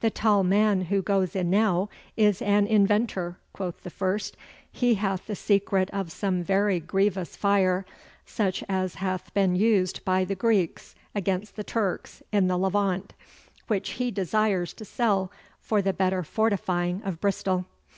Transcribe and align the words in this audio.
'The 0.00 0.08
tall 0.08 0.42
man 0.42 0.86
who 0.86 1.02
goes 1.02 1.36
in 1.36 1.50
now 1.50 1.90
is 2.16 2.40
an 2.40 2.66
inventor,' 2.66 3.36
quoth 3.52 3.82
the 3.82 3.90
first. 3.90 4.34
'He 4.72 4.94
hath 4.94 5.26
the 5.26 5.36
secret 5.36 5.90
of 5.90 6.10
some 6.10 6.42
very 6.42 6.80
grievous 6.80 7.36
fire, 7.36 7.84
such 8.24 8.64
as 8.66 8.94
hath 8.94 9.34
been 9.34 9.54
used 9.56 10.02
by 10.06 10.24
the 10.24 10.34
Greeks 10.34 10.94
against 11.14 11.56
the 11.56 11.64
Turks 11.64 12.22
in 12.32 12.46
the 12.48 12.56
Levant, 12.56 13.12
which 13.66 13.90
he 13.90 14.10
desires 14.10 14.72
to 14.72 14.86
sell 14.86 15.30
for 15.60 15.82
the 15.82 15.92
better 15.92 16.22
fortifying 16.22 17.02
of 17.02 17.20
Bristol. 17.20 17.66